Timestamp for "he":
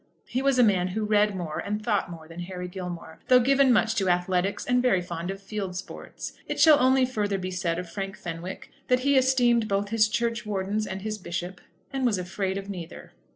0.25-0.41, 9.01-9.15